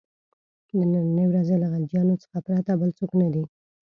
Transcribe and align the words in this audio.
د 0.77 0.79
نني 0.93 1.25
ورځې 1.27 1.55
له 1.61 1.67
غلجیانو 1.73 2.15
څخه 2.23 2.37
پرته 2.47 2.71
بل 2.81 2.89
څوک 2.99 3.11
نه 3.21 3.27
دي. 3.33 3.43